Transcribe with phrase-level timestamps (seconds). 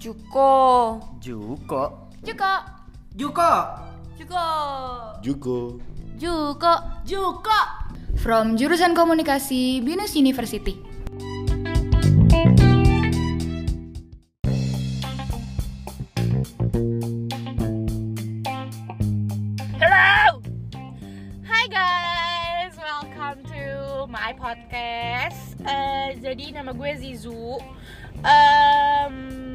[0.00, 0.96] Juko.
[1.20, 2.08] Juko.
[2.24, 2.52] Juko.
[3.12, 3.50] Juko.
[4.16, 4.44] Juko.
[5.20, 5.56] Juko.
[6.16, 6.72] Juko.
[7.04, 7.58] Juko.
[8.16, 10.80] From jurusan komunikasi Binus University.
[19.76, 20.40] Hello.
[21.44, 23.64] Hi guys, welcome to
[24.08, 25.60] my podcast.
[25.60, 27.60] Eh, jadi nama gue Zizu.
[28.24, 29.49] Um,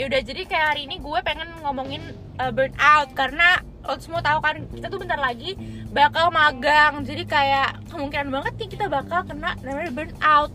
[0.00, 2.00] yaudah jadi kayak hari ini gue pengen ngomongin
[2.40, 5.56] uh, burnout karena lo semua tahu kan kita tuh bentar lagi
[5.92, 7.04] bakal magang.
[7.04, 10.52] Jadi kayak kemungkinan banget nih kita bakal kena namanya burnout.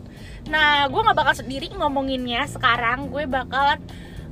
[0.50, 3.10] Nah, gue nggak bakal sendiri ngomonginnya sekarang.
[3.10, 3.82] Gue bakalan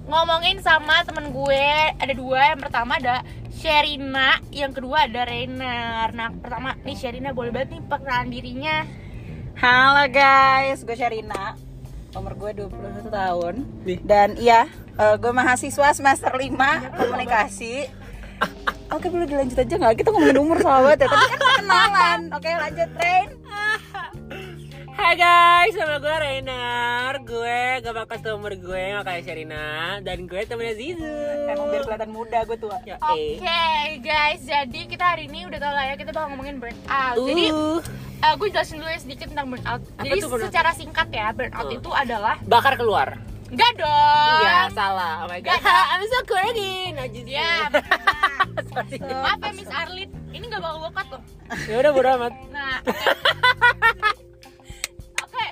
[0.04, 3.24] ngomongin sama temen gue ada dua yang pertama ada
[3.56, 8.84] Sherina yang kedua ada Rainer nah pertama nih Sherina boleh banget nih perkenalan dirinya
[9.56, 11.56] Halo guys, gue Sherina
[12.12, 13.54] Umur gue 21 tahun
[13.88, 13.98] Nih.
[14.04, 16.54] Dan iya, eh, gue mahasiswa semester 5
[16.98, 17.88] komunikasi
[18.92, 19.94] Oke boleh dilanjut aja nggak?
[19.98, 23.30] Kita ngomongin umur sahabat ya, tapi kan kenalan Oke lanjut Rain
[24.94, 27.18] Hai guys, nama gue Renar.
[27.26, 31.18] Gue gak bakal tau umur gue gak kayak Sherina dan gue temennya Zizu.
[31.50, 33.98] Emang biar kelihatan muda gue tua Oke eh.
[33.98, 37.82] guys, jadi kita hari ini udah tau lah ya kita bakal ngomongin burnout Jadi Uh,
[38.22, 40.48] eh, gue jelasin dulu ya sedikit tentang burnout Apa Jadi burnout?
[40.48, 41.74] secara singkat ya, burnout Uh.
[41.74, 43.18] itu adalah bakar keluar.
[43.50, 45.14] Enggak dong Iya, salah.
[45.24, 45.60] Oh my god.
[45.60, 45.84] Gak.
[45.92, 46.92] I'm so crazy.
[46.92, 47.26] Najis.
[47.28, 47.68] Ya,
[48.70, 48.98] Sorry.
[49.00, 51.22] maaf ya Miss Arlin Ini gak bakal gue cut loh
[51.68, 52.34] Ya udah bodo amat.
[52.50, 52.96] Nah, oke.
[55.24, 55.46] Oke.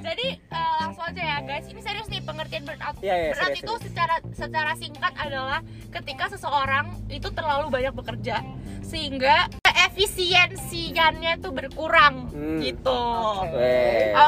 [0.00, 1.66] Jadi eh, langsung aja ya guys.
[1.66, 2.96] Ini serius nih pengertian burnout.
[3.02, 8.40] Iya, iya, burnout serius, itu secara secara singkat adalah ketika seseorang itu terlalu banyak bekerja
[8.80, 9.50] sehingga
[9.82, 12.58] efisiensinya tuh berkurang Hmm.
[12.58, 13.00] gitu.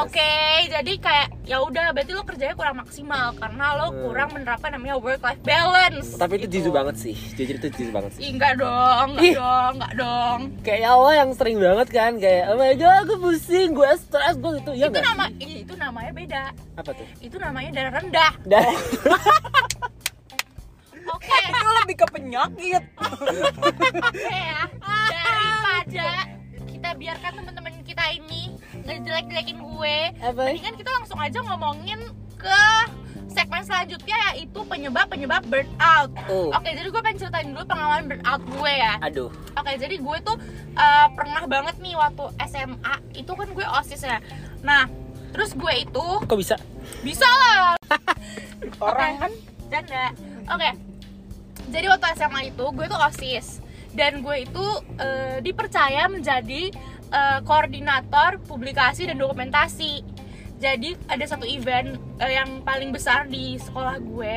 [0.01, 0.33] Oke,
[0.67, 3.99] jadi kayak ya udah berarti lo kerjanya kurang maksimal karena lo Hmm.
[4.03, 6.15] kurang menerapkan namanya work life balance.
[6.15, 7.15] Tapi itu jizu banget sih.
[7.35, 8.21] Jujur itu jizu banget sih.
[8.23, 9.35] Ih, enggak dong, enggak Ih.
[9.35, 10.41] dong, enggak dong.
[10.63, 14.51] Kayak Allah yang sering banget kan kayak oh my god aku pusing, gue stres, gue
[14.59, 14.73] gitu.
[14.73, 16.43] Ya itu nggak nama ih, itu namanya beda.
[16.73, 17.07] apa tuh?
[17.19, 18.33] Itu namanya darah rendah.
[18.51, 18.65] Dan
[21.05, 22.83] Oke, Itu lebih ke penyakit
[24.03, 24.63] oke ya.
[25.43, 26.09] Daripada
[26.69, 28.55] kita biarkan teman-teman kita ini
[28.87, 29.99] ngejelek-jelekin gue,
[30.33, 32.01] mendingan kita langsung aja ngomongin
[32.39, 32.63] ke
[33.33, 36.11] segmen selanjutnya yaitu penyebab-penyebab burnout.
[36.29, 36.53] Oh.
[36.53, 38.95] Oke, jadi gue pengen ceritain dulu pengalaman burnout gue ya.
[39.01, 39.31] Aduh.
[39.57, 40.37] Oke, jadi gue tuh
[40.77, 44.21] uh, pernah banget nih waktu SMA itu kan gue osis ya.
[44.61, 44.85] Nah,
[45.33, 46.57] terus gue itu Kok bisa?
[47.01, 47.75] bisa lah
[48.79, 49.23] Orang Oke.
[49.27, 49.33] kan
[49.73, 50.05] Canda.
[50.53, 50.71] Oke.
[51.73, 54.67] Jadi waktu SMA itu gue tuh OSIS dan gue itu
[54.97, 56.73] eh, dipercaya menjadi
[57.13, 60.01] eh, koordinator publikasi dan dokumentasi.
[60.63, 64.37] Jadi ada satu event eh, yang paling besar di sekolah gue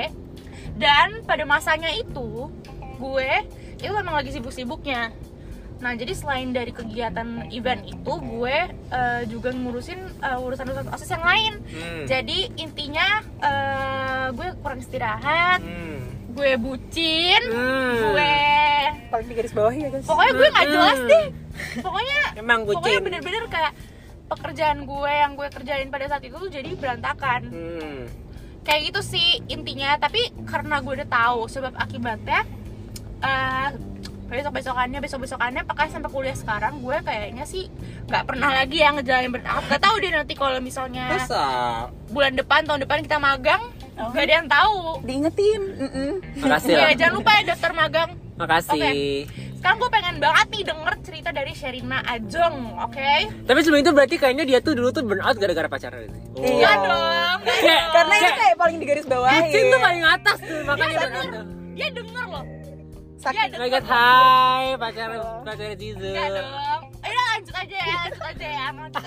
[0.75, 2.51] dan pada masanya itu
[2.99, 3.31] gue
[3.79, 5.11] itu memang lagi sibuk-sibuknya.
[5.75, 11.23] Nah jadi selain dari kegiatan event itu gue eh, juga ngurusin eh, urusan-urusan osis yang
[11.23, 11.53] lain.
[11.67, 12.03] Hmm.
[12.07, 16.24] Jadi intinya eh, gue kurang istirahat, Hmm.
[16.35, 18.11] Gue bucin, Hmm.
[18.11, 18.35] gue
[19.07, 21.07] paling di garis bawah ya guys pokoknya gue nggak jelas Hmm.
[21.07, 21.25] deh.
[21.77, 23.03] Pokoknya Emang pokoknya bucin.
[23.03, 23.73] bener-bener kayak
[24.27, 27.41] pekerjaan gue yang gue kerjain pada saat itu tuh jadi berantakan.
[27.47, 28.01] Hmm.
[28.61, 29.95] Kayak gitu sih intinya.
[29.95, 32.43] Tapi karena gue udah tahu sebab akibatnya,
[33.21, 33.69] eh
[34.25, 37.69] besok besokannya besok besokannya pakai sampai kuliah sekarang gue kayaknya sih
[38.05, 39.63] nggak pernah lagi yang ngejalanin burnout.
[39.63, 41.45] Gak tahu deh nanti kalau misalnya Masa?
[42.09, 43.61] bulan depan tahun depan kita magang
[43.95, 44.11] Oh.
[44.11, 46.11] gak ada yang tahu Diingetin mm-mm.
[46.37, 46.89] Makasih ya ya.
[46.97, 49.23] jangan lupa ya daftar magang Makasih.
[49.55, 53.11] sekarang gue pengen banget nih denger cerita dari Sherina Ajeng oke
[53.41, 56.19] Tapi sebelum itu berarti kayaknya dia tuh dulu tuh burnout gara-gara pacaran itu.
[56.37, 56.51] Iya.
[56.51, 57.01] Enggak dong
[57.39, 57.93] nggak Kayak- dong.
[57.95, 61.23] Karena ini kayak paling di garis bawah Bucin tuh paling atas tuh makanya Iya, burnout.
[61.23, 61.43] bener.
[61.73, 62.43] dia denger loh
[63.15, 66.03] Sakit Iya, Oh my god, hai pacaran pacaran Zizu.
[66.05, 66.74] Enggak dong
[68.05, 69.01] lanjut aja ya ya lanjut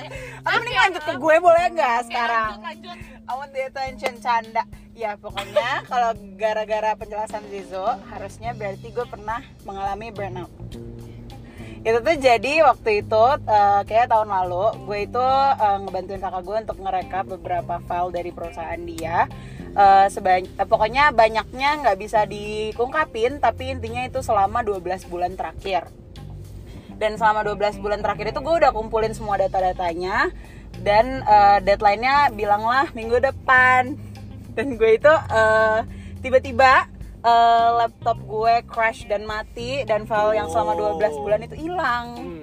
[0.44, 2.50] mending ke gue boleh nggak Oke, sekarang?
[2.58, 2.96] lanjut, lanjut.
[3.28, 4.64] I want the attention canda.
[4.92, 10.50] Ya pokoknya kalau gara-gara penjelasan Zizo Harusnya berarti gue pernah mengalami burnout.
[11.78, 16.56] Itu tuh jadi waktu itu eh, kayak tahun lalu Gue itu eh, ngebantuin kakak gue
[16.66, 19.30] untuk ngerekap beberapa file dari perusahaan dia.
[19.70, 25.86] Eh, sebany- eh, Pokoknya banyaknya nggak bisa diungkapin Tapi intinya itu selama 12 bulan terakhir
[26.98, 30.34] dan selama 12 bulan terakhir itu gue udah kumpulin semua data-datanya.
[30.78, 33.94] Dan eh, deadline-nya bilanglah minggu depan.
[34.52, 35.78] Dan gue itu eh,
[36.20, 36.90] tiba-tiba
[37.22, 42.06] eh, laptop gue crash dan mati dan file yang selama 12 bulan itu hilang.
[42.18, 42.37] Hmm.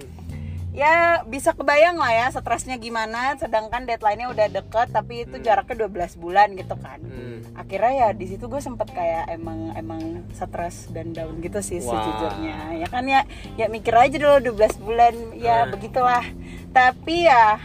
[0.75, 0.93] Ya
[1.23, 6.51] bisa kebayang lah ya stresnya gimana sedangkan deadline-nya udah deket tapi itu jaraknya 12 bulan
[6.53, 7.39] gitu kan Hmm.
[7.55, 10.01] akhirnya ya di situ gue sempet kayak emang emang
[10.31, 11.95] stres dan down gitu sih Wah.
[11.95, 13.23] sejujurnya ya kan ya
[13.55, 15.71] ya mikir aja dulu 12 bulan ya Nah.
[15.71, 16.25] begitulah
[16.69, 17.55] tapi ya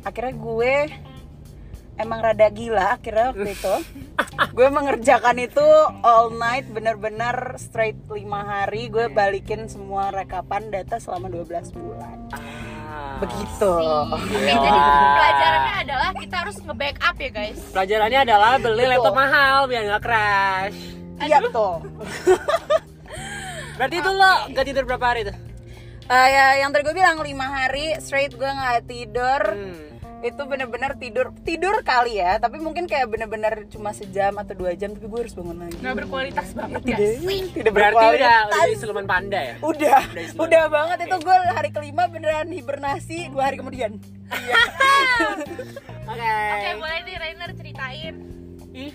[0.00, 0.74] akhirnya gue
[1.96, 3.74] emang rada gila akhirnya waktu itu
[4.50, 5.66] gue mengerjakan itu
[6.00, 12.17] all night bener-bener straight lima hari gue balikin semua rekapan data selama 12 bulan.
[13.18, 13.72] Begitu
[14.08, 14.54] Oke, Iya.
[14.56, 14.80] jadi
[15.12, 17.58] pelajarannya adalah kita harus nge-backup ya guys.
[17.70, 18.92] Pelajarannya adalah beli Betul.
[18.92, 20.78] laptop mahal biar nggak crash.
[21.18, 21.72] iya betul
[23.76, 25.36] Berarti itu lo gak tidur berapa hari tuh?
[26.04, 29.97] Eh, ya yang tadi gue bilang lima hari straight gue nggak tidur Hmm.
[30.18, 34.90] Itu bener-bener tidur tidur kali ya tapi mungkin kayak bener-bener cuma sejam atau dua jam
[34.90, 35.78] tapi gue harus bangun lagi.
[35.78, 36.98] Nggak berkualitas banget tidak.
[36.98, 37.46] guys.
[37.54, 39.54] tidak Berarti udah udah siluman panda ya?
[39.62, 40.00] udah.
[40.10, 40.96] Udah udah banget.
[41.06, 43.98] Itu gue hari kelima beneran hibernasi dua hari kemudian.
[46.12, 46.32] Oke.
[46.32, 48.14] Oke, boleh nih Rainer ceritain.
[48.72, 48.92] Ih,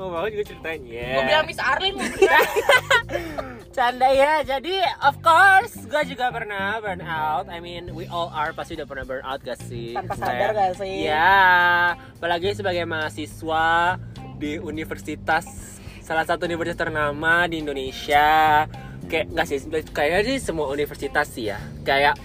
[0.00, 1.12] mau banget juga ceritain ya.
[1.12, 1.94] Gue bilang Miss Arlin
[3.76, 8.50] Canda ya, jadi of course gue juga pernah burn out I mean we all are
[8.56, 9.94] pasti udah pernah burn out gak sih?
[9.94, 11.06] Tanpa sadar gak sih?
[11.06, 14.00] Ya, apalagi sebagai mahasiswa
[14.40, 18.66] di universitas Salah satu universitas ternama di Indonesia
[19.06, 19.58] Kayak nggak sih,
[19.94, 22.18] kayaknya sih semua universitas sih ya Kayak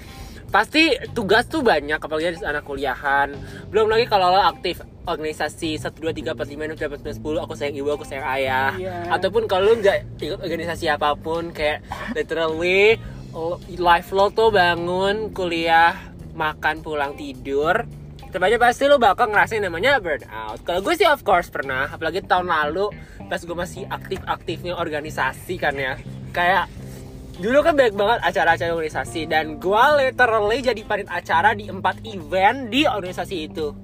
[0.56, 3.36] pasti tugas tuh banyak apalagi di anak kuliahan.
[3.68, 7.19] Belum lagi kalau lo aktif organisasi 1, 2, 3, 4, 5, 6, 7, 8, 9,
[7.19, 8.72] 10 aku sayang ibu, aku sayang ayah.
[8.80, 8.96] Iya.
[9.19, 11.84] ataupun kalau lu nggak ikut organisasi apa pun kayak
[12.16, 12.96] literally
[13.36, 15.92] lo- life lo tuh bangun kuliah
[16.31, 17.84] makan pulang tidur
[18.36, 20.60] aja pasti lo bakal ngerasain namanya burnout.
[20.68, 22.92] Kalau gue sih of course pernah apalagi tahun lalu
[23.31, 25.96] pas gue masih aktif-aktifnya organisasi kan ya.
[26.36, 26.68] Kayak
[27.35, 32.71] dulu kan banyak banget acara-acara organisasi dan gue literally jadi parit acara di empat event
[32.71, 33.75] di organisasi itu.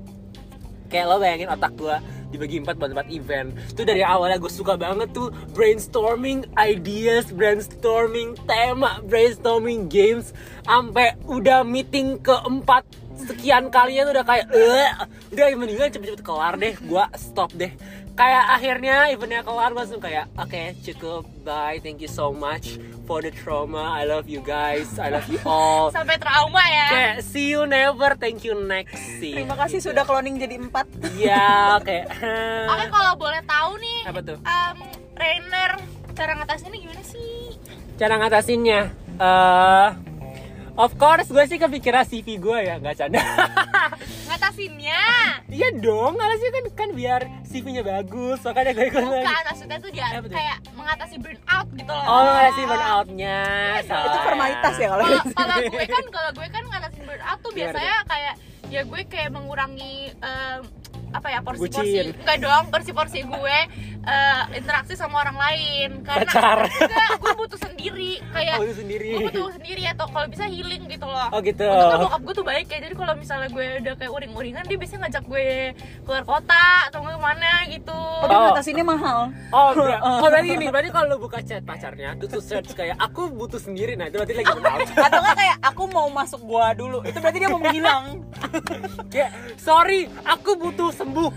[0.92, 1.96] Kayak lo bayangin otak gue
[2.32, 3.52] dibagi empat buat empat event.
[3.72, 10.32] Itu dari awalnya gue suka banget tuh brainstorming ideas brainstorming tema brainstorming games.
[10.64, 12.88] Sampai udah meeting keempat
[13.22, 14.92] sekian kalinya tuh udah kayak eh
[15.36, 16.76] udah mendingan cepet-cepet kelar deh.
[16.88, 17.72] Gue stop deh
[18.22, 23.34] kayak akhirnya eventnya kelar langsung kayak oke cukup bye thank you so much for the
[23.34, 26.88] trauma I love you guys I love you all sampai trauma ya.
[26.88, 30.86] kayak see you never thank you next see terima kasih sudah cloning jadi empat
[31.18, 31.50] Iya,
[31.88, 32.14] kayak
[32.72, 34.38] Oke, kalau boleh tahu nih, apa tuh?
[34.38, 34.78] um,
[35.14, 35.72] Rainer
[36.14, 37.58] cara ngatasinnya gimana sih?
[37.98, 38.82] Cara ngatasinnya?
[39.18, 39.88] eh
[40.78, 43.22] of course gue sih kepikiran CV gue ya, nggak canda.
[44.28, 45.04] Ngatasinnya.
[45.52, 49.26] Iya dong, sih kan kan biar CV-nya bagus, makanya gue ikut lagi.
[49.28, 52.06] Bukan, maksudnya tuh dia kayak mengatasi burnout gitu loh.
[52.08, 53.40] Oh, ngasih burnout-nya.
[53.84, 54.24] itu salah.
[54.24, 58.34] formalitas ya kalau Kalau gue kan kalau gue kan ngatasin burnout tuh biasanya kayak
[58.72, 60.60] ya gue kayak mengurangi em,
[61.12, 62.16] apa ya porsi-porsi.
[62.16, 63.58] Enggak dong porsi-porsi gue
[64.02, 65.90] eh, interaksi sama orang lain.
[66.02, 66.60] Karena Pacar.
[66.82, 68.12] enggak gue butuh sendiri.
[68.30, 69.10] Kayak Oh, itu sendiri.
[69.12, 71.28] gue butuh sendiri atau kalau bisa healing gitu loh.
[71.30, 71.64] Oh, gitu.
[71.64, 74.78] Untung kan bokap gue tuh baik ya jadi kalau misalnya gue udah kayak uring-uringan dia
[74.78, 75.48] biasanya ngajak gue
[76.02, 77.94] keluar kota atau ke mana gitu.
[77.94, 78.52] Oh, di Oh.
[78.52, 79.30] atas ini mahal.
[79.50, 82.98] Oh, ber- oh berarti ini, berarti kalau lu buka chat pacarnya, terus lu search kayak
[82.98, 84.50] aku butuh sendiri, nah itu berarti lagi
[84.96, 87.02] atau nggak kayak aku mau masuk gua dulu.
[87.02, 88.24] Itu berarti dia mau menghilang
[89.12, 91.32] Kayak, sorry, aku butuh sembuh.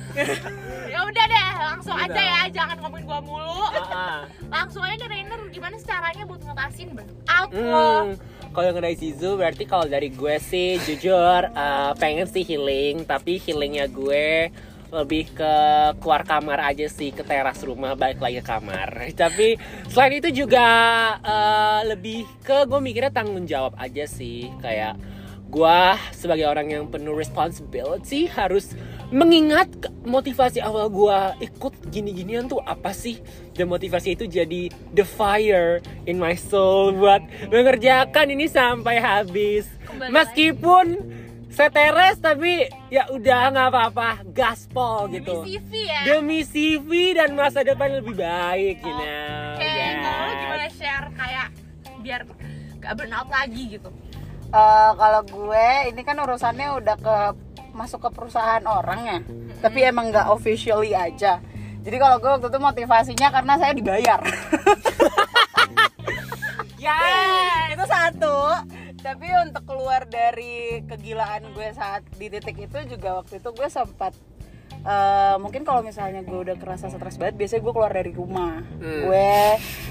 [0.89, 3.67] ya udah deh langsung aja ya jangan ngomongin gue mulu.
[4.55, 8.09] Langsung aja Rainer gimana caranya buat ngatasin burnout lo Hmm,
[8.55, 13.43] kalau yang dari Zizu berarti kalau dari gue sih jujur eh, pengen sih healing tapi
[13.43, 14.55] healingnya gue
[14.95, 15.55] lebih ke
[15.99, 18.95] keluar kamar aja sih ke teras rumah balik lagi ke kamar.
[19.19, 19.59] Tapi
[19.91, 20.67] selain itu juga
[21.19, 24.95] eh, lebih ke gue mikirnya tanggung jawab aja sih kayak
[25.45, 28.75] gue sebagai orang yang penuh responsibility harus
[29.09, 29.71] mengingat
[30.03, 33.23] motivasi awal gue ikut gini-ginian tuh apa sih?
[33.55, 39.71] Dan motivasi itu jadi the fire in my soul buat mengerjakan ini sampai habis.
[39.87, 40.87] Kembali meskipun
[41.55, 44.11] seteres tapi ya udah nggak apa-apa.
[44.35, 45.35] Gaspol demi gitu.
[45.47, 46.01] CV ya?
[46.03, 49.07] Demi CV dan masa depan lebih baik you know.
[49.55, 50.03] Oke, Yes.
[50.35, 51.49] gimana share kayak
[52.03, 52.21] biar
[52.83, 53.89] gak burnout lagi gitu
[54.55, 57.17] Eh, kalau gue ini kan urusannya udah ke
[57.75, 59.19] masuk ke perusahaan orang ya.
[59.59, 61.43] Tapi emang nggak officially aja.
[61.83, 64.21] Jadi kalau gue waktu itu motivasinya karena saya dibayar.
[66.85, 67.01] Ya
[67.73, 68.61] itu satu.
[69.01, 74.13] Tapi untuk keluar dari kegilaan gue saat di titik itu juga waktu itu gue sempat
[74.85, 78.61] eh, mungkin kalau misalnya gue udah kerasa stres banget biasanya gue keluar dari rumah.
[78.79, 79.03] Hmm.
[79.09, 79.33] gue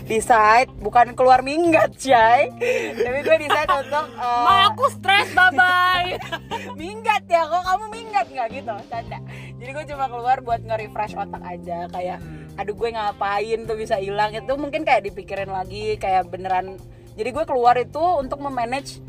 [0.05, 2.53] decide bukan keluar minggat Chay
[2.93, 6.09] tapi gue decide untuk eh, Ma aku stres bye bye.
[6.81, 8.25] minggat ya kok kamu minggat?
[8.29, 9.19] Nggak gitu canda
[9.63, 12.19] jadi gue cuma keluar buat nge-refresh otak aja kayak
[12.59, 14.35] aduh gue ngapain tuh bisa hilang?
[14.35, 16.75] Itu mungkin kayak dipikirin lagi kayak beneran.
[17.15, 18.99] Jadi gue keluar itu untuk memanage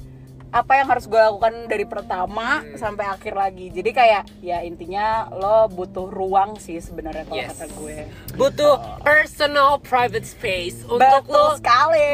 [0.54, 5.66] apa yang harus gue lakukan dari pertama sampai akhir lagi jadi kayak ya intinya lo
[5.66, 7.50] butuh ruang sih sebenarnya kalau Yes.
[7.58, 7.96] kata gue
[8.38, 12.10] Butuh personal private space untuk betul lo sekali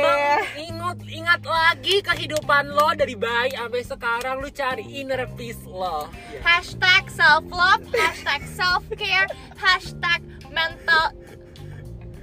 [0.56, 6.08] ingat ingat lagi kehidupan lo dari bayi sampai sekarang lu cari inner peace lo.
[6.40, 11.12] Hashtag self love, hashtag self care, hashtag mental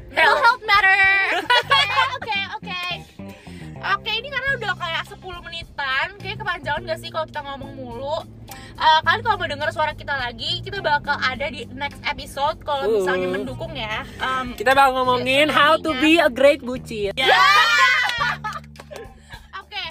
[0.09, 0.97] mental health matter.
[1.37, 2.39] Oke, oke, oke.
[2.57, 2.76] Oke,
[6.87, 8.17] gak sih kalau kita ngomong mulu?
[8.73, 12.87] Eh, kalian kalau mau denger suara kita lagi, kita bakal ada di next episode kalau
[12.89, 13.33] misalnya Uh.
[13.35, 14.07] mendukung ya.
[14.17, 17.11] Em, Kita bakal ngomongin how to be a great bucin.
[19.57, 19.85] Oke,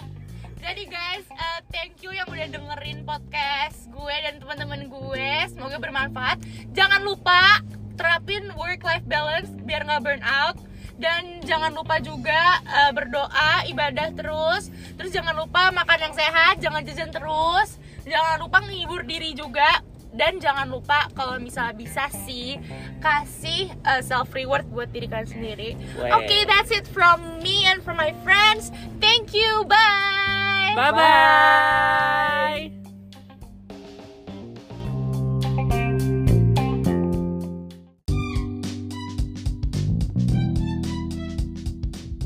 [0.57, 5.31] jadi guys, uh, thank you yang udah dengerin podcast gue dan teman-teman gue.
[5.49, 6.39] Semoga bermanfaat.
[6.73, 7.61] Jangan lupa
[7.95, 10.57] terapin work life balance biar nggak burn out.
[10.97, 14.73] Dan jangan lupa juga uh, berdoa, ibadah terus.
[14.97, 17.77] Terus jangan lupa makan yang sehat, jangan jajan terus.
[18.09, 19.85] Jangan lupa menghibur diri juga.
[20.17, 22.57] Dan jangan lupa kalau misalnya bisa sih
[23.05, 25.71] kasih uh, self reward buat diri kalian sendiri.
[26.09, 28.73] Oke, that's it from me and from my friends.
[28.97, 29.69] Thank you.
[29.69, 30.73] Bye.
[30.73, 32.66] Bye bye.